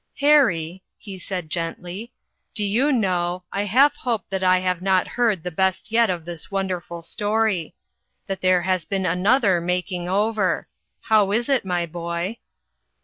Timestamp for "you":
2.63-2.91